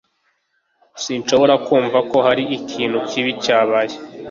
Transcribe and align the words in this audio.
Sinshobora 1.03 1.55
kumva 1.65 1.99
ko 2.09 2.17
hari 2.27 2.43
ikintu 2.57 2.97
kibi 3.09 3.31
cyabaye. 3.43 3.95